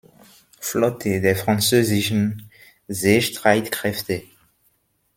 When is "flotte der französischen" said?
0.59-2.49